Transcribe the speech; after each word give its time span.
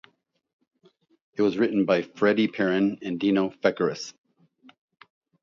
It 1.35 1.43
was 1.43 1.59
written 1.59 1.85
by 1.85 2.01
Freddie 2.01 2.47
Perren 2.47 2.97
and 3.03 3.19
Dino 3.19 3.51
Fekaris. 3.51 4.15